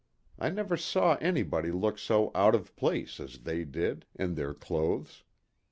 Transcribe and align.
I 0.39 0.49
never 0.49 0.77
saw 0.77 1.13
anybody 1.21 1.69
look 1.71 1.99
so 1.99 2.31
out 2.33 2.55
of 2.55 2.75
place, 2.75 3.19
as 3.19 3.41
they 3.43 3.65
did, 3.65 4.07
in 4.15 4.33
their 4.33 4.55
clothes. 4.55 5.21